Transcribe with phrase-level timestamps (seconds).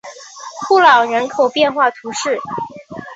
[0.65, 2.39] 库朗人口变化图示